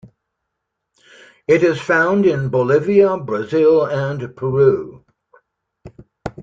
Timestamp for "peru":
4.35-5.05